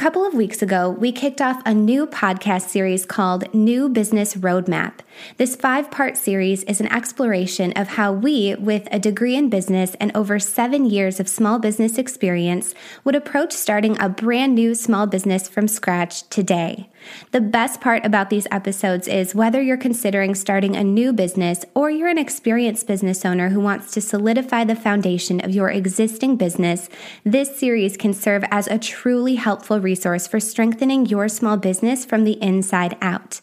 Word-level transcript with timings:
couple 0.00 0.24
of 0.24 0.32
weeks 0.32 0.62
ago, 0.62 0.88
we 0.88 1.12
kicked 1.12 1.42
off 1.42 1.60
a 1.66 1.74
new 1.74 2.06
podcast 2.06 2.70
series 2.70 3.04
called 3.04 3.52
New 3.52 3.86
Business 3.86 4.34
Roadmap. 4.34 5.00
This 5.36 5.54
five 5.54 5.90
part 5.90 6.16
series 6.16 6.62
is 6.62 6.80
an 6.80 6.90
exploration 6.90 7.74
of 7.74 7.86
how 7.86 8.10
we, 8.10 8.54
with 8.54 8.88
a 8.90 8.98
degree 8.98 9.36
in 9.36 9.50
business 9.50 9.94
and 10.00 10.10
over 10.16 10.38
seven 10.38 10.86
years 10.86 11.20
of 11.20 11.28
small 11.28 11.58
business 11.58 11.98
experience, 11.98 12.74
would 13.04 13.14
approach 13.14 13.52
starting 13.52 14.00
a 14.00 14.08
brand 14.08 14.54
new 14.54 14.74
small 14.74 15.06
business 15.06 15.48
from 15.48 15.68
scratch 15.68 16.26
today. 16.30 16.88
The 17.32 17.40
best 17.40 17.80
part 17.80 18.04
about 18.04 18.30
these 18.30 18.46
episodes 18.50 19.08
is 19.08 19.34
whether 19.34 19.60
you're 19.60 19.76
considering 19.76 20.34
starting 20.34 20.76
a 20.76 20.84
new 20.84 21.12
business 21.12 21.64
or 21.74 21.90
you're 21.90 22.08
an 22.08 22.18
experienced 22.18 22.86
business 22.86 23.24
owner 23.24 23.50
who 23.50 23.60
wants 23.60 23.90
to 23.92 24.00
solidify 24.00 24.64
the 24.64 24.76
foundation 24.76 25.40
of 25.44 25.50
your 25.50 25.70
existing 25.70 26.36
business, 26.36 26.88
this 27.24 27.58
series 27.58 27.96
can 27.96 28.12
serve 28.12 28.44
as 28.50 28.66
a 28.66 28.78
truly 28.78 29.36
helpful 29.36 29.80
resource 29.80 30.26
for 30.26 30.40
strengthening 30.40 31.06
your 31.06 31.28
small 31.28 31.56
business 31.56 32.04
from 32.04 32.24
the 32.24 32.42
inside 32.42 32.96
out. 33.00 33.40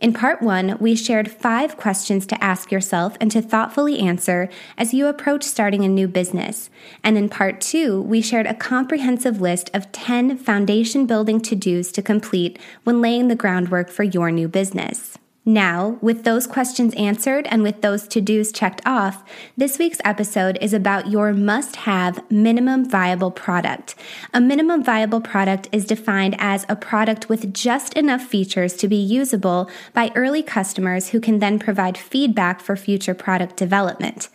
In 0.00 0.12
part 0.12 0.40
one, 0.40 0.76
we 0.78 0.94
shared 0.94 1.28
five 1.28 1.76
questions 1.76 2.24
to 2.26 2.44
ask 2.44 2.70
yourself 2.70 3.16
and 3.20 3.32
to 3.32 3.42
thoughtfully 3.42 3.98
answer 3.98 4.48
as 4.76 4.94
you 4.94 5.08
approach 5.08 5.42
starting 5.42 5.84
a 5.84 5.88
new 5.88 6.06
business. 6.06 6.70
And 7.02 7.18
in 7.18 7.28
part 7.28 7.60
two, 7.60 8.00
we 8.02 8.20
shared 8.20 8.46
a 8.46 8.54
comprehensive 8.54 9.40
list 9.40 9.70
of 9.74 9.90
10 9.90 10.38
foundation 10.38 11.04
building 11.06 11.40
to 11.40 11.56
dos 11.56 11.90
to 11.92 12.02
complete 12.02 12.60
when 12.84 13.00
laying 13.00 13.26
the 13.26 13.34
groundwork 13.34 13.90
for 13.90 14.04
your 14.04 14.30
new 14.30 14.46
business. 14.46 15.18
Now, 15.48 15.96
with 16.02 16.24
those 16.24 16.46
questions 16.46 16.92
answered 16.96 17.46
and 17.46 17.62
with 17.62 17.80
those 17.80 18.06
to 18.08 18.20
dos 18.20 18.52
checked 18.52 18.82
off, 18.84 19.24
this 19.56 19.78
week's 19.78 19.96
episode 20.04 20.58
is 20.60 20.74
about 20.74 21.10
your 21.10 21.32
must 21.32 21.76
have 21.76 22.22
minimum 22.30 22.86
viable 22.86 23.30
product. 23.30 23.94
A 24.34 24.42
minimum 24.42 24.84
viable 24.84 25.22
product 25.22 25.66
is 25.72 25.86
defined 25.86 26.36
as 26.38 26.66
a 26.68 26.76
product 26.76 27.30
with 27.30 27.54
just 27.54 27.94
enough 27.94 28.20
features 28.20 28.74
to 28.74 28.88
be 28.88 28.96
usable 28.96 29.70
by 29.94 30.12
early 30.14 30.42
customers 30.42 31.08
who 31.08 31.18
can 31.18 31.38
then 31.38 31.58
provide 31.58 31.96
feedback 31.96 32.60
for 32.60 32.76
future 32.76 33.14
product 33.14 33.56
development. 33.56 34.28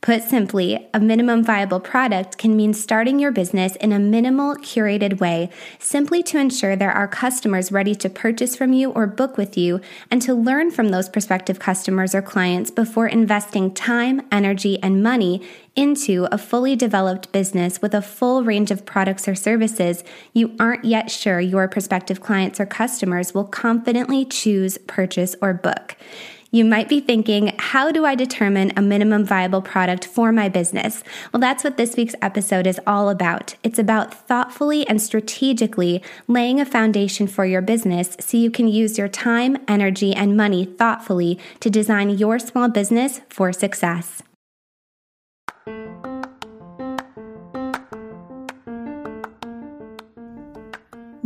Put 0.00 0.22
simply, 0.22 0.88
a 0.94 1.00
minimum 1.00 1.42
viable 1.42 1.80
product 1.80 2.38
can 2.38 2.56
mean 2.56 2.72
starting 2.72 3.18
your 3.18 3.32
business 3.32 3.74
in 3.76 3.90
a 3.90 3.98
minimal, 3.98 4.54
curated 4.54 5.18
way, 5.18 5.50
simply 5.80 6.22
to 6.22 6.38
ensure 6.38 6.76
there 6.76 6.92
are 6.92 7.08
customers 7.08 7.72
ready 7.72 7.96
to 7.96 8.08
purchase 8.08 8.54
from 8.54 8.72
you 8.72 8.92
or 8.92 9.08
book 9.08 9.36
with 9.36 9.58
you, 9.58 9.80
and 10.08 10.22
to 10.22 10.34
learn 10.34 10.70
from 10.70 10.90
those 10.90 11.08
prospective 11.08 11.58
customers 11.58 12.14
or 12.14 12.22
clients 12.22 12.70
before 12.70 13.08
investing 13.08 13.74
time, 13.74 14.22
energy, 14.30 14.80
and 14.84 15.02
money 15.02 15.42
into 15.74 16.28
a 16.30 16.38
fully 16.38 16.76
developed 16.76 17.32
business 17.32 17.82
with 17.82 17.92
a 17.92 18.02
full 18.02 18.44
range 18.44 18.70
of 18.70 18.86
products 18.86 19.26
or 19.26 19.34
services 19.34 20.02
you 20.32 20.54
aren't 20.60 20.84
yet 20.84 21.10
sure 21.10 21.40
your 21.40 21.68
prospective 21.68 22.20
clients 22.20 22.58
or 22.60 22.66
customers 22.66 23.34
will 23.34 23.44
confidently 23.44 24.24
choose, 24.24 24.78
purchase, 24.86 25.34
or 25.40 25.52
book. 25.52 25.96
You 26.50 26.64
might 26.64 26.88
be 26.88 27.00
thinking, 27.00 27.54
how 27.58 27.92
do 27.92 28.06
I 28.06 28.14
determine 28.14 28.72
a 28.74 28.80
minimum 28.80 29.22
viable 29.22 29.60
product 29.60 30.06
for 30.06 30.32
my 30.32 30.48
business? 30.48 31.04
Well, 31.30 31.40
that's 31.40 31.62
what 31.62 31.76
this 31.76 31.94
week's 31.94 32.14
episode 32.22 32.66
is 32.66 32.80
all 32.86 33.10
about. 33.10 33.54
It's 33.62 33.78
about 33.78 34.14
thoughtfully 34.14 34.88
and 34.88 35.00
strategically 35.00 36.02
laying 36.26 36.58
a 36.58 36.64
foundation 36.64 37.26
for 37.26 37.44
your 37.44 37.60
business 37.60 38.16
so 38.18 38.38
you 38.38 38.50
can 38.50 38.66
use 38.66 38.96
your 38.96 39.08
time, 39.08 39.58
energy, 39.68 40.14
and 40.14 40.38
money 40.38 40.64
thoughtfully 40.64 41.38
to 41.60 41.68
design 41.68 42.08
your 42.08 42.38
small 42.38 42.70
business 42.70 43.20
for 43.28 43.52
success. 43.52 44.22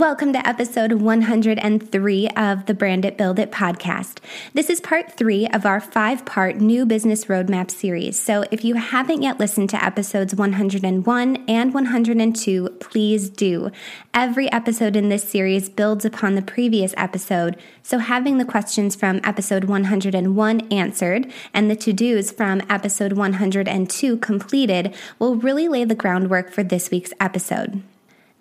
Welcome 0.00 0.32
to 0.32 0.48
episode 0.48 0.92
103 0.92 2.28
of 2.28 2.64
the 2.64 2.72
Brand 2.72 3.04
It 3.04 3.18
Build 3.18 3.38
It 3.38 3.52
podcast. 3.52 4.16
This 4.54 4.70
is 4.70 4.80
part 4.80 5.12
three 5.12 5.46
of 5.48 5.66
our 5.66 5.78
five 5.78 6.24
part 6.24 6.56
new 6.56 6.86
business 6.86 7.26
roadmap 7.26 7.70
series. 7.70 8.18
So 8.18 8.46
if 8.50 8.64
you 8.64 8.76
haven't 8.76 9.20
yet 9.20 9.38
listened 9.38 9.68
to 9.70 9.84
episodes 9.84 10.34
101 10.34 11.44
and 11.46 11.74
102, 11.74 12.68
please 12.80 13.28
do. 13.28 13.70
Every 14.14 14.50
episode 14.50 14.96
in 14.96 15.10
this 15.10 15.28
series 15.28 15.68
builds 15.68 16.06
upon 16.06 16.34
the 16.34 16.40
previous 16.40 16.94
episode. 16.96 17.58
So 17.82 17.98
having 17.98 18.38
the 18.38 18.46
questions 18.46 18.96
from 18.96 19.20
episode 19.22 19.64
101 19.64 20.60
answered 20.72 21.30
and 21.52 21.70
the 21.70 21.76
to 21.76 21.92
dos 21.92 22.32
from 22.32 22.62
episode 22.70 23.12
102 23.12 24.16
completed 24.16 24.94
will 25.18 25.36
really 25.36 25.68
lay 25.68 25.84
the 25.84 25.94
groundwork 25.94 26.50
for 26.50 26.62
this 26.62 26.90
week's 26.90 27.12
episode. 27.20 27.82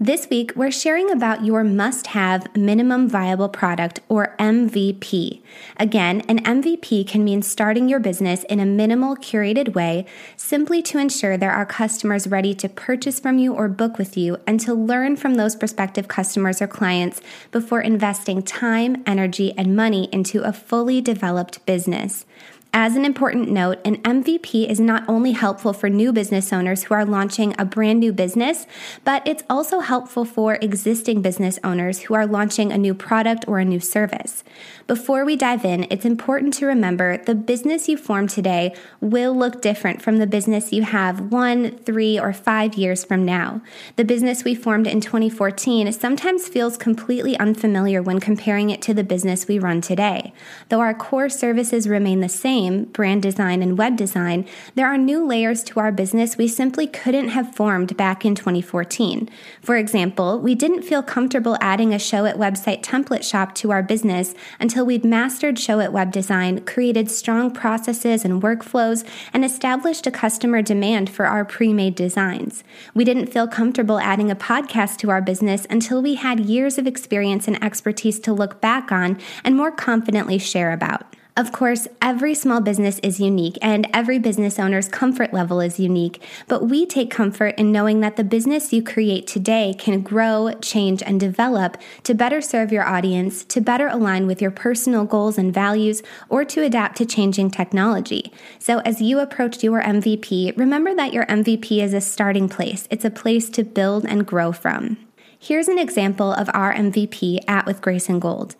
This 0.02 0.30
week, 0.30 0.54
we're 0.56 0.72
sharing 0.72 1.12
about 1.12 1.44
your 1.44 1.62
must 1.62 2.08
have 2.08 2.56
minimum 2.56 3.10
viable 3.10 3.50
product 3.50 4.00
or 4.08 4.34
MVP. 4.40 5.42
Again, 5.76 6.22
an 6.22 6.42
MVP 6.42 7.06
can 7.06 7.26
mean 7.26 7.42
starting 7.42 7.90
your 7.90 8.00
business 8.00 8.46
in 8.46 8.62
a 8.62 8.66
minimal, 8.66 9.18
curated 9.18 9.76
way 9.76 10.06
simply 10.38 10.82
to 10.84 11.00
ensure 11.00 11.36
there 11.36 11.52
are 11.52 11.66
customers 11.66 12.28
ready 12.28 12.56
to 12.56 12.70
purchase 12.70 13.20
from 13.20 13.40
you 13.40 13.54
or 13.54 13.68
book 13.68 13.98
with 13.98 14.16
you 14.16 14.38
and 14.48 14.62
to 14.62 14.74
learn 14.74 15.18
from 15.18 15.36
those 15.36 15.58
prospective 15.58 16.08
customers 16.08 16.62
or 16.62 16.68
clients 16.68 17.20
before 17.52 17.82
investing 17.82 18.42
time, 18.42 19.04
energy, 19.06 19.52
and 19.58 19.76
money 19.76 20.08
into 20.14 20.44
a 20.44 20.54
fully 20.54 21.02
developed 21.02 21.66
business. 21.66 22.26
As 22.72 22.96
an 22.96 23.03
important 23.03 23.50
note, 23.50 23.80
an 23.84 23.97
MVP 24.03 24.69
is 24.69 24.80
not 24.80 25.03
only 25.09 25.31
helpful 25.31 25.74
for 25.74 25.90
new 25.90 26.13
business 26.13 26.53
owners 26.53 26.84
who 26.84 26.94
are 26.94 27.03
launching 27.03 27.56
a 27.57 27.66
brand 27.66 28.00
new 28.00 28.13
business, 28.13 28.68
but 29.03 29.28
it's 29.28 29.41
also 29.50 29.80
helpful 29.80 30.24
for 30.24 30.59
existing 30.62 31.24
business 31.24 31.58
owners 31.63 32.02
who 32.02 32.13
are 32.13 32.28
launching 32.28 32.72
a 32.72 32.78
new 32.78 32.94
product 32.94 33.44
or 33.47 33.58
a 33.58 33.66
new 33.66 33.79
service. 33.79 34.44
Before 34.85 35.25
we 35.25 35.35
dive 35.35 35.66
in, 35.66 35.88
it's 35.90 36.06
important 36.06 36.53
to 36.56 36.68
remember 36.68 37.18
the 37.18 37.34
business 37.34 37.90
you 37.90 37.97
form 37.97 38.28
today 38.28 38.75
will 39.02 39.35
look 39.35 39.63
different 39.63 40.03
from 40.03 40.18
the 40.18 40.28
business 40.28 40.72
you 40.72 40.84
have 40.84 41.31
one, 41.31 41.75
three, 41.79 42.19
or 42.19 42.34
five 42.34 42.75
years 42.75 43.03
from 43.03 43.25
now. 43.25 43.62
The 43.96 44.06
business 44.06 44.44
we 44.44 44.53
formed 44.53 44.85
in 44.85 45.02
2014 45.02 45.91
sometimes 45.91 46.47
feels 46.47 46.78
completely 46.78 47.35
unfamiliar 47.40 48.03
when 48.03 48.20
comparing 48.20 48.70
it 48.70 48.82
to 48.84 48.94
the 48.94 49.03
business 49.03 49.47
we 49.47 49.58
run 49.58 49.82
today. 49.82 50.34
Though 50.70 50.82
our 50.82 50.94
core 50.94 51.29
services 51.29 51.90
remain 51.90 52.20
the 52.20 52.29
same, 52.29 52.59
brand 52.94 53.23
design, 53.23 53.64
and 53.64 53.76
web 53.76 53.97
design, 53.97 54.46
there 54.76 54.85
are 54.85 54.97
new 54.97 55.26
layers 55.26 55.64
to 55.64 55.79
our 55.79 55.91
business 55.91 56.38
we 56.38 56.47
simply 56.47 56.85
couldn't 56.85 57.29
have 57.29 57.56
formed 57.56 57.97
back 57.97 58.23
in 58.23 58.35
2014. 58.35 59.29
For 59.64 59.78
example, 59.78 60.40
we 60.40 60.53
didn't 60.53 60.84
feel 60.84 61.02
comfortable 61.02 61.58
adding 61.59 61.91
a 61.91 61.97
show 61.97 62.20
Showit 62.20 62.35
website 62.35 62.82
template 62.82 63.23
shop 63.23 63.56
to 63.56 63.72
our 63.72 63.82
business 63.82 64.35
until 64.59 64.85
we'd 64.85 65.06
mastered 65.06 65.58
show 65.58 65.70
Showit 65.78 65.94
web 65.94 66.11
design, 66.11 66.66
created 66.66 67.09
strong 67.09 67.52
processes 67.52 68.26
and 68.26 68.41
workflows, 68.41 69.08
and 69.32 69.46
established 69.46 70.06
a 70.06 70.11
customer 70.11 70.61
demand 70.61 71.09
for 71.09 71.26
our 71.26 71.46
pre 71.46 71.72
made 71.72 71.96
designs. 71.96 72.64
We 72.94 73.06
didn't 73.06 73.28
feel 73.28 73.47
comfortable 73.47 74.00
adding 74.00 74.29
a 74.29 74.35
podcast 74.35 74.97
to 74.97 75.11
our 75.11 75.22
business 75.22 75.66
until 75.70 76.02
we 76.02 76.16
had 76.16 76.41
years 76.41 76.78
of 76.78 76.88
experience 76.88 77.47
and 77.47 77.64
expertise 77.64 78.20
to 78.22 78.34
look 78.34 78.59
back 78.59 78.91
on 78.91 79.17
and 79.46 79.56
more 79.56 79.72
confidently 79.72 80.40
share 80.40 80.73
about. 80.73 81.16
Of 81.37 81.53
course, 81.53 81.87
every 82.02 82.34
small 82.34 82.59
business 82.59 82.99
is 82.99 83.22
unique 83.22 83.58
and 83.61 83.87
every 83.93 84.20
business 84.20 84.59
owner's 84.59 84.90
comfort 84.90 85.31
level 85.31 85.61
is 85.61 85.79
unique, 85.79 86.22
but 86.47 86.67
we 86.67 86.85
take 86.85 87.09
comfort 87.09 87.55
in 87.58 87.72
knowing 87.72 88.02
that 88.02 88.17
the 88.17 88.26
business 88.26 88.73
you 88.73 88.84
create 88.84 89.26
today 89.26 89.73
can 89.78 90.02
grow, 90.02 90.52
change, 90.61 91.02
and 91.02 91.17
develop 91.17 91.78
to 92.03 92.14
better 92.14 92.41
serve 92.41 92.73
your 92.73 92.85
audience, 92.85 93.46
to 93.46 93.61
better 93.61 93.87
align 93.87 94.28
with 94.28 94.41
your 94.41 94.52
personal 94.52 95.05
goals 95.05 95.37
and 95.37 95.53
values, 95.53 96.03
or 96.28 96.43
to 96.43 96.61
adapt 96.61 96.97
to 96.97 97.05
changing 97.05 97.52
technology. 97.52 98.34
So, 98.58 98.79
as 98.79 99.02
you 99.02 99.20
approach 99.20 99.64
your 99.64 99.82
MVP, 99.82 100.58
remember 100.58 100.93
that 100.96 101.14
your 101.14 101.25
MVP 101.28 101.82
is 101.82 101.93
a 101.93 102.02
starting 102.02 102.49
place, 102.49 102.85
it's 102.91 103.05
a 103.05 103.09
place 103.09 103.49
to 103.52 103.64
build 103.64 104.05
and 104.05 104.28
grow 104.28 104.52
from. 104.52 104.97
Here's 105.41 105.70
an 105.70 105.79
example 105.79 106.34
of 106.34 106.49
our 106.53 106.73
MVP 106.73 107.40
at 107.47 107.66
With 107.66 107.79
Grace 107.79 108.09
and 108.09 108.22
Gold. 108.22 108.58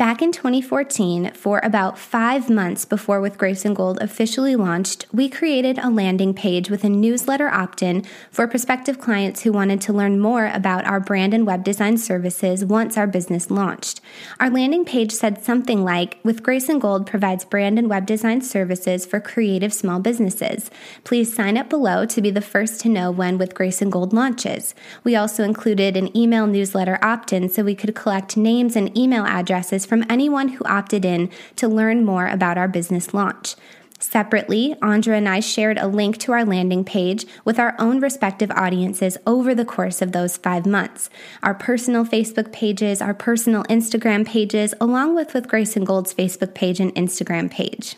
Back 0.00 0.22
in 0.22 0.32
2014, 0.32 1.32
for 1.34 1.60
about 1.62 1.98
five 1.98 2.48
months 2.48 2.86
before 2.86 3.20
With 3.20 3.36
Grace 3.36 3.66
and 3.66 3.76
Gold 3.76 3.98
officially 4.00 4.56
launched, 4.56 5.04
we 5.12 5.28
created 5.28 5.76
a 5.76 5.90
landing 5.90 6.32
page 6.32 6.70
with 6.70 6.84
a 6.84 6.88
newsletter 6.88 7.50
opt 7.50 7.82
in 7.82 8.06
for 8.30 8.48
prospective 8.48 8.98
clients 8.98 9.42
who 9.42 9.52
wanted 9.52 9.82
to 9.82 9.92
learn 9.92 10.18
more 10.18 10.46
about 10.46 10.86
our 10.86 11.00
brand 11.00 11.34
and 11.34 11.46
web 11.46 11.64
design 11.64 11.98
services 11.98 12.64
once 12.64 12.96
our 12.96 13.06
business 13.06 13.50
launched. 13.50 14.00
Our 14.40 14.48
landing 14.48 14.86
page 14.86 15.12
said 15.12 15.44
something 15.44 15.84
like 15.84 16.16
With 16.24 16.42
Grace 16.42 16.70
and 16.70 16.80
Gold 16.80 17.06
provides 17.06 17.44
brand 17.44 17.78
and 17.78 17.90
web 17.90 18.06
design 18.06 18.40
services 18.40 19.04
for 19.04 19.20
creative 19.20 19.74
small 19.74 20.00
businesses. 20.00 20.70
Please 21.04 21.30
sign 21.30 21.58
up 21.58 21.68
below 21.68 22.06
to 22.06 22.22
be 22.22 22.30
the 22.30 22.40
first 22.40 22.80
to 22.80 22.88
know 22.88 23.10
when 23.10 23.36
With 23.36 23.54
Grace 23.54 23.82
and 23.82 23.92
Gold 23.92 24.14
launches. 24.14 24.74
We 25.04 25.14
also 25.14 25.44
included 25.44 25.94
an 25.94 26.16
email 26.16 26.46
newsletter 26.46 26.98
opt 27.02 27.34
in 27.34 27.50
so 27.50 27.62
we 27.62 27.74
could 27.74 27.94
collect 27.94 28.38
names 28.38 28.76
and 28.76 28.96
email 28.96 29.26
addresses 29.26 29.89
from 29.90 30.06
anyone 30.08 30.50
who 30.50 30.64
opted 30.66 31.04
in 31.04 31.28
to 31.56 31.66
learn 31.66 32.04
more 32.04 32.28
about 32.28 32.56
our 32.56 32.68
business 32.68 33.12
launch. 33.12 33.56
Separately, 33.98 34.76
Andra 34.80 35.16
and 35.16 35.28
I 35.28 35.40
shared 35.40 35.78
a 35.78 35.88
link 35.88 36.16
to 36.18 36.32
our 36.32 36.44
landing 36.44 36.84
page 36.84 37.26
with 37.44 37.58
our 37.58 37.74
own 37.76 37.98
respective 37.98 38.52
audiences 38.52 39.18
over 39.26 39.52
the 39.52 39.64
course 39.64 40.00
of 40.00 40.12
those 40.12 40.36
five 40.36 40.64
months. 40.64 41.10
Our 41.42 41.54
personal 41.54 42.04
Facebook 42.04 42.52
pages, 42.52 43.02
our 43.02 43.12
personal 43.12 43.64
Instagram 43.64 44.24
pages, 44.24 44.74
along 44.80 45.16
with 45.16 45.34
with 45.34 45.48
Grace 45.48 45.76
and 45.76 45.84
Gold's 45.84 46.14
Facebook 46.14 46.54
page 46.54 46.78
and 46.78 46.94
Instagram 46.94 47.50
page. 47.50 47.96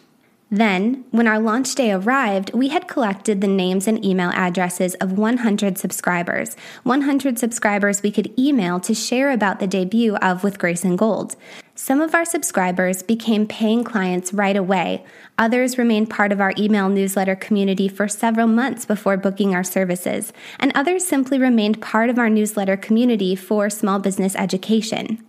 Then, 0.53 1.05
when 1.13 1.27
our 1.27 1.39
launch 1.39 1.75
day 1.75 1.93
arrived, 1.93 2.53
we 2.53 2.69
had 2.69 2.87
collected 2.87 3.41
the 3.41 3.47
names 3.47 3.89
and 3.89 4.05
email 4.05 4.31
addresses 4.35 4.95
of 4.97 5.13
100 5.13 5.79
subscribers. 5.79 6.57
100 6.83 7.39
subscribers 7.39 8.03
we 8.03 8.11
could 8.11 8.39
email 8.39 8.79
to 8.81 8.95
share 8.95 9.31
about 9.31 9.61
the 9.61 9.67
debut 9.67 10.17
of 10.17 10.45
With 10.45 10.59
Grace 10.59 10.85
and 10.85 10.99
Gold. 10.99 11.37
Some 11.75 12.03
of 12.03 12.15
our 12.15 12.27
subscribers 12.27 13.03
became 13.03 13.47
paying 13.47 13.83
clients 13.83 14.35
right 14.35 14.57
away. 14.57 15.05
Others 15.39 15.79
remained 15.79 16.11
part 16.11 16.31
of 16.31 16.39
our 16.39 16.53
email 16.59 16.91
newsletter 16.91 17.35
community 17.35 17.89
for 17.89 18.09
several 18.09 18.47
months 18.47 18.85
before 18.85 19.17
booking 19.17 19.55
our 19.55 19.65
services. 19.65 20.35
And 20.59 20.71
others 20.75 21.07
simply 21.07 21.39
remained 21.39 21.81
part 21.81 22.11
of 22.11 22.19
our 22.19 22.29
newsletter 22.29 22.77
community 22.77 23.35
for 23.35 23.71
small 23.71 23.99
business 23.99 24.37
education. 24.37 25.27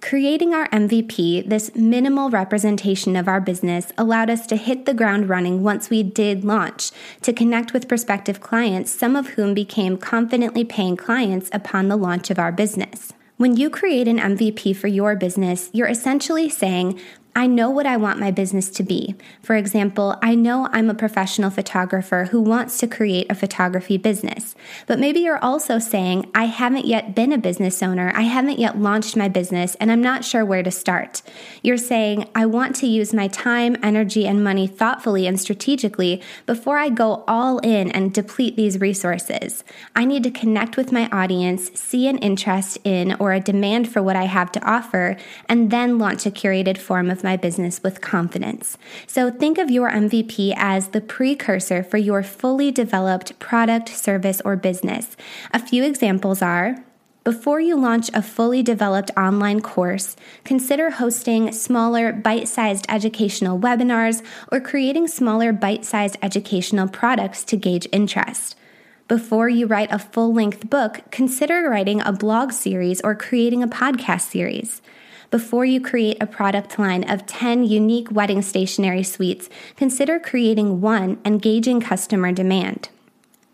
Creating 0.00 0.52
our 0.52 0.68
MVP, 0.70 1.48
this 1.48 1.72
minimal 1.76 2.28
representation 2.28 3.14
of 3.14 3.28
our 3.28 3.40
business, 3.40 3.92
allowed 3.96 4.28
us 4.28 4.48
to 4.48 4.56
hit 4.56 4.86
the 4.86 4.94
ground 4.94 5.28
running 5.28 5.62
once 5.62 5.90
we 5.90 6.02
did 6.02 6.44
launch, 6.44 6.90
to 7.22 7.32
connect 7.32 7.72
with 7.72 7.88
prospective 7.88 8.40
clients, 8.40 8.90
some 8.90 9.14
of 9.14 9.28
whom 9.28 9.54
became 9.54 9.96
confidently 9.96 10.64
paying 10.64 10.96
clients 10.96 11.48
upon 11.52 11.86
the 11.86 11.96
launch 11.96 12.30
of 12.30 12.38
our 12.38 12.50
business. 12.50 13.12
When 13.36 13.56
you 13.56 13.68
create 13.68 14.06
an 14.06 14.20
MVP 14.20 14.76
for 14.76 14.86
your 14.86 15.16
business, 15.16 15.68
you're 15.72 15.88
essentially 15.88 16.48
saying, 16.48 17.00
I 17.36 17.48
know 17.48 17.68
what 17.68 17.84
I 17.84 17.96
want 17.96 18.20
my 18.20 18.30
business 18.30 18.70
to 18.70 18.84
be. 18.84 19.16
For 19.42 19.56
example, 19.56 20.16
I 20.22 20.36
know 20.36 20.68
I'm 20.70 20.88
a 20.88 20.94
professional 20.94 21.50
photographer 21.50 22.26
who 22.26 22.40
wants 22.40 22.78
to 22.78 22.86
create 22.86 23.26
a 23.28 23.34
photography 23.34 23.96
business. 23.96 24.54
But 24.86 25.00
maybe 25.00 25.18
you're 25.18 25.42
also 25.42 25.80
saying, 25.80 26.30
I 26.32 26.44
haven't 26.44 26.84
yet 26.84 27.16
been 27.16 27.32
a 27.32 27.38
business 27.38 27.82
owner, 27.82 28.12
I 28.14 28.22
haven't 28.22 28.60
yet 28.60 28.78
launched 28.78 29.16
my 29.16 29.28
business, 29.28 29.74
and 29.76 29.90
I'm 29.90 30.00
not 30.00 30.24
sure 30.24 30.44
where 30.44 30.62
to 30.62 30.70
start. 30.70 31.22
You're 31.60 31.76
saying, 31.76 32.28
I 32.36 32.46
want 32.46 32.76
to 32.76 32.86
use 32.86 33.12
my 33.12 33.26
time, 33.26 33.76
energy, 33.82 34.28
and 34.28 34.44
money 34.44 34.68
thoughtfully 34.68 35.26
and 35.26 35.40
strategically 35.40 36.22
before 36.46 36.78
I 36.78 36.88
go 36.88 37.24
all 37.26 37.58
in 37.58 37.90
and 37.90 38.14
deplete 38.14 38.54
these 38.54 38.80
resources. 38.80 39.64
I 39.96 40.04
need 40.04 40.22
to 40.22 40.30
connect 40.30 40.76
with 40.76 40.92
my 40.92 41.08
audience, 41.08 41.72
see 41.74 42.06
an 42.06 42.18
interest 42.18 42.78
in 42.84 43.14
or 43.14 43.32
a 43.32 43.40
demand 43.40 43.92
for 43.92 44.04
what 44.04 44.14
I 44.14 44.26
have 44.26 44.52
to 44.52 44.64
offer, 44.64 45.16
and 45.48 45.72
then 45.72 45.98
launch 45.98 46.26
a 46.26 46.30
curated 46.30 46.78
form 46.78 47.10
of 47.10 47.23
my 47.24 47.36
business 47.36 47.82
with 47.82 48.00
confidence. 48.00 48.78
So 49.08 49.30
think 49.30 49.58
of 49.58 49.70
your 49.70 49.90
MVP 49.90 50.54
as 50.56 50.88
the 50.88 51.00
precursor 51.00 51.82
for 51.82 51.96
your 51.96 52.22
fully 52.22 52.70
developed 52.70 53.36
product, 53.40 53.88
service, 53.88 54.40
or 54.44 54.54
business. 54.54 55.16
A 55.52 55.58
few 55.58 55.82
examples 55.82 56.40
are 56.40 56.84
before 57.24 57.58
you 57.58 57.74
launch 57.74 58.10
a 58.12 58.20
fully 58.20 58.62
developed 58.62 59.10
online 59.16 59.62
course, 59.62 60.14
consider 60.44 60.90
hosting 60.90 61.52
smaller, 61.52 62.12
bite 62.12 62.48
sized 62.48 62.84
educational 62.86 63.58
webinars 63.58 64.22
or 64.52 64.60
creating 64.60 65.08
smaller, 65.08 65.50
bite 65.50 65.86
sized 65.86 66.18
educational 66.20 66.86
products 66.86 67.42
to 67.44 67.56
gauge 67.56 67.88
interest. 67.92 68.56
Before 69.08 69.48
you 69.48 69.66
write 69.66 69.90
a 69.90 69.98
full 69.98 70.34
length 70.34 70.68
book, 70.68 71.00
consider 71.10 71.68
writing 71.70 72.02
a 72.02 72.12
blog 72.12 72.52
series 72.52 73.00
or 73.00 73.14
creating 73.14 73.62
a 73.62 73.68
podcast 73.68 74.22
series. 74.22 74.82
Before 75.34 75.64
you 75.64 75.80
create 75.80 76.18
a 76.22 76.28
product 76.28 76.78
line 76.78 77.10
of 77.10 77.26
10 77.26 77.64
unique 77.64 78.08
wedding 78.12 78.40
stationery 78.40 79.02
suites, 79.02 79.48
consider 79.74 80.20
creating 80.20 80.80
one 80.80 81.18
and 81.24 81.42
gauging 81.42 81.80
customer 81.80 82.30
demand. 82.30 82.88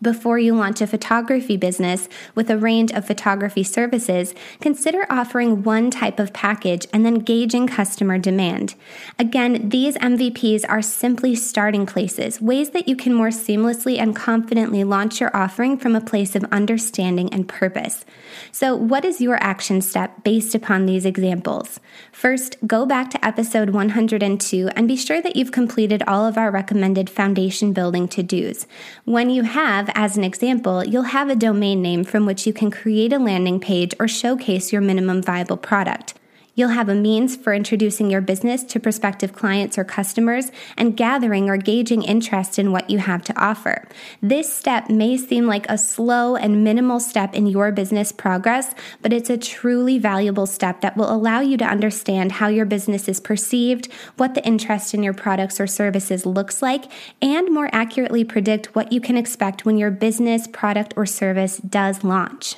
Before 0.01 0.39
you 0.39 0.55
launch 0.55 0.81
a 0.81 0.87
photography 0.87 1.57
business 1.57 2.09
with 2.33 2.49
a 2.49 2.57
range 2.57 2.91
of 2.91 3.05
photography 3.05 3.61
services, 3.61 4.33
consider 4.59 5.05
offering 5.11 5.61
one 5.61 5.91
type 5.91 6.19
of 6.19 6.33
package 6.33 6.87
and 6.91 7.05
then 7.05 7.19
gauging 7.19 7.67
customer 7.67 8.17
demand. 8.17 8.73
Again, 9.19 9.69
these 9.69 9.97
MVPs 9.97 10.65
are 10.67 10.81
simply 10.81 11.35
starting 11.35 11.85
places, 11.85 12.41
ways 12.41 12.71
that 12.71 12.87
you 12.87 12.95
can 12.95 13.13
more 13.13 13.29
seamlessly 13.29 13.99
and 13.99 14.15
confidently 14.15 14.83
launch 14.83 15.21
your 15.21 15.35
offering 15.35 15.77
from 15.77 15.95
a 15.95 16.01
place 16.01 16.35
of 16.35 16.45
understanding 16.45 17.31
and 17.31 17.47
purpose. 17.47 18.03
So, 18.51 18.75
what 18.75 19.05
is 19.05 19.21
your 19.21 19.35
action 19.35 19.81
step 19.81 20.23
based 20.23 20.55
upon 20.55 20.87
these 20.87 21.05
examples? 21.05 21.79
First, 22.11 22.57
go 22.65 22.87
back 22.87 23.11
to 23.11 23.23
episode 23.23 23.69
102 23.69 24.69
and 24.69 24.87
be 24.87 24.95
sure 24.95 25.21
that 25.21 25.35
you've 25.35 25.51
completed 25.51 26.01
all 26.07 26.25
of 26.25 26.39
our 26.39 26.49
recommended 26.49 27.07
foundation 27.07 27.71
building 27.71 28.07
to 28.07 28.23
dos. 28.23 28.65
When 29.05 29.29
you 29.29 29.43
have, 29.43 29.90
as 29.95 30.17
an 30.17 30.23
example, 30.23 30.83
you'll 30.83 31.03
have 31.03 31.29
a 31.29 31.35
domain 31.35 31.81
name 31.81 32.03
from 32.03 32.25
which 32.25 32.47
you 32.47 32.53
can 32.53 32.71
create 32.71 33.13
a 33.13 33.19
landing 33.19 33.59
page 33.59 33.93
or 33.99 34.07
showcase 34.07 34.71
your 34.71 34.81
minimum 34.81 35.21
viable 35.21 35.57
product. 35.57 36.13
You'll 36.61 36.69
have 36.69 36.89
a 36.89 36.93
means 36.93 37.35
for 37.35 37.55
introducing 37.55 38.11
your 38.11 38.21
business 38.21 38.63
to 38.65 38.79
prospective 38.79 39.33
clients 39.33 39.79
or 39.79 39.83
customers 39.83 40.51
and 40.77 40.95
gathering 40.95 41.49
or 41.49 41.57
gauging 41.57 42.03
interest 42.03 42.59
in 42.59 42.71
what 42.71 42.87
you 42.87 42.99
have 42.99 43.23
to 43.23 43.35
offer. 43.35 43.87
This 44.21 44.55
step 44.55 44.87
may 44.87 45.17
seem 45.17 45.47
like 45.47 45.67
a 45.67 45.77
slow 45.79 46.35
and 46.35 46.63
minimal 46.63 46.99
step 46.99 47.33
in 47.33 47.47
your 47.47 47.71
business 47.71 48.11
progress, 48.11 48.75
but 49.01 49.11
it's 49.11 49.31
a 49.31 49.39
truly 49.39 49.97
valuable 49.97 50.45
step 50.45 50.81
that 50.81 50.95
will 50.95 51.11
allow 51.11 51.39
you 51.39 51.57
to 51.57 51.65
understand 51.65 52.33
how 52.33 52.47
your 52.47 52.65
business 52.65 53.09
is 53.09 53.19
perceived, 53.19 53.91
what 54.17 54.35
the 54.35 54.45
interest 54.45 54.93
in 54.93 55.01
your 55.01 55.15
products 55.15 55.59
or 55.59 55.65
services 55.65 56.27
looks 56.27 56.61
like, 56.61 56.85
and 57.23 57.51
more 57.51 57.71
accurately 57.73 58.23
predict 58.23 58.75
what 58.75 58.91
you 58.91 59.01
can 59.01 59.17
expect 59.17 59.65
when 59.65 59.79
your 59.79 59.89
business, 59.89 60.45
product, 60.45 60.93
or 60.95 61.07
service 61.07 61.57
does 61.57 62.03
launch. 62.03 62.57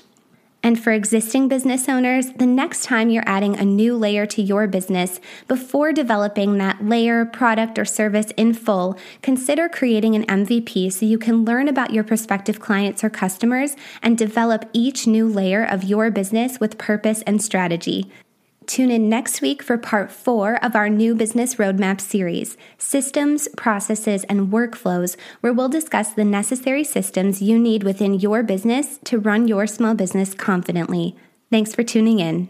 And 0.66 0.82
for 0.82 0.94
existing 0.94 1.50
business 1.50 1.90
owners, 1.90 2.32
the 2.32 2.46
next 2.46 2.86
time 2.86 3.10
you're 3.10 3.28
adding 3.28 3.58
a 3.58 3.66
new 3.66 3.98
layer 3.98 4.26
to 4.28 4.42
your 4.42 4.66
business, 4.66 5.20
before 5.50 5.92
developing 5.92 6.58
that 6.58 6.86
layer, 6.86 7.26
product, 7.26 7.78
or 7.78 7.84
service 7.84 8.28
in 8.38 8.54
full, 8.54 8.98
consider 9.22 9.68
creating 9.68 10.16
an 10.16 10.26
MVP 10.26 10.94
so 10.94 11.06
you 11.06 11.18
can 11.18 11.44
learn 11.44 11.68
about 11.68 11.92
your 11.92 12.06
prospective 12.06 12.62
clients 12.62 13.04
or 13.04 13.10
customers 13.10 13.76
and 14.02 14.18
develop 14.18 14.70
each 14.72 15.06
new 15.06 15.28
layer 15.28 15.66
of 15.66 15.84
your 15.84 16.10
business 16.10 16.62
with 16.62 16.78
purpose 16.78 17.22
and 17.24 17.42
strategy. 17.42 18.10
Tune 18.68 18.92
in 18.92 19.10
next 19.10 19.42
week 19.42 19.64
for 19.64 19.78
part 19.78 20.12
four 20.12 20.64
of 20.64 20.76
our 20.76 20.88
new 20.88 21.16
business 21.16 21.56
roadmap 21.56 22.00
series 22.00 22.56
Systems, 22.78 23.48
Processes, 23.58 24.24
and 24.26 24.52
Workflows, 24.52 25.18
where 25.42 25.54
we'll 25.54 25.70
discuss 25.70 26.14
the 26.14 26.24
necessary 26.24 26.84
systems 26.84 27.42
you 27.42 27.58
need 27.58 27.84
within 27.84 28.14
your 28.14 28.44
business 28.44 29.00
to 29.06 29.20
run 29.20 29.48
your 29.48 29.68
small 29.68 29.96
business 29.96 30.34
confidently. 30.34 31.16
Thanks 31.50 31.74
for 31.74 31.84
tuning 31.84 32.20
in. 32.20 32.50